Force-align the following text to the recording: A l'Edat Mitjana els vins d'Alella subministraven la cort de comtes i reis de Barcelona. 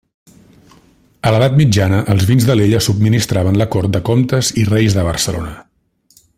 A 1.25 1.33
l'Edat 1.35 1.59
Mitjana 1.59 1.99
els 2.13 2.25
vins 2.31 2.47
d'Alella 2.49 2.81
subministraven 2.87 3.61
la 3.63 3.69
cort 3.77 3.93
de 3.97 4.03
comtes 4.11 4.53
i 4.63 4.65
reis 4.75 4.97
de 5.01 5.09
Barcelona. 5.11 5.57